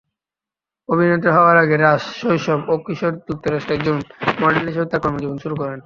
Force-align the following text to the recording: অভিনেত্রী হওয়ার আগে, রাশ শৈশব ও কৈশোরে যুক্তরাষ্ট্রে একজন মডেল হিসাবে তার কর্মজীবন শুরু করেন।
অভিনেত্রী 0.89 1.29
হওয়ার 1.33 1.57
আগে, 1.57 1.75
রাশ 1.77 2.01
শৈশব 2.19 2.59
ও 2.67 2.73
কৈশোরে 2.85 3.17
যুক্তরাষ্ট্রে 3.27 3.75
একজন 3.77 3.97
মডেল 4.41 4.65
হিসাবে 4.69 4.87
তার 4.91 5.01
কর্মজীবন 5.03 5.37
শুরু 5.43 5.55
করেন। 5.55 5.79